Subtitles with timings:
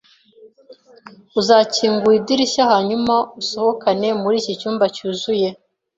[1.39, 5.49] Uzakingura idirishya hanyuma usohokane muri iki cyumba cyuzuye?